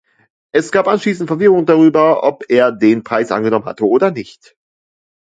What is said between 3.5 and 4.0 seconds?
hatte